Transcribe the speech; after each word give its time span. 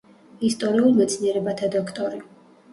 ისტორიულ 0.47 0.97
მეცნიერებათა 1.03 1.71
დოქტორი. 1.79 2.27